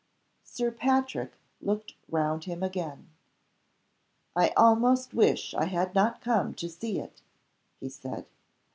Sir 0.43 0.71
Patrick 0.71 1.33
looked 1.61 1.93
round 2.09 2.45
him 2.45 2.63
again. 2.63 3.11
"I 4.35 4.49
almost 4.57 5.13
wish 5.13 5.53
I 5.53 5.65
had 5.65 5.93
not 5.93 6.21
come 6.21 6.55
to 6.55 6.69
see 6.69 6.99
it," 6.99 7.21
he 7.79 7.87
said. 7.89 8.25